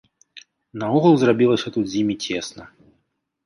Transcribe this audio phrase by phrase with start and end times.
[0.83, 2.63] Наогул зрабілася тут з імі цесна.